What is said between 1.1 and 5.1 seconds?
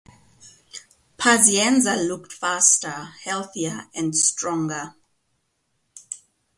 Pazienza looked faster, healthier and stronger.